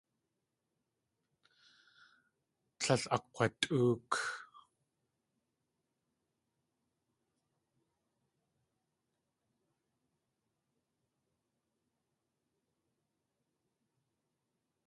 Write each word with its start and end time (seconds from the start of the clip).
Tlél 2.79 3.03
akg̲watʼóok. 3.15 4.11